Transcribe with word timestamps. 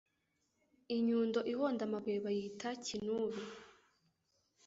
inyundo 0.95 1.39
ihonda 1.51 1.81
amabuye 1.87 2.17
bayita 2.25 2.69
kinubi 2.85 3.41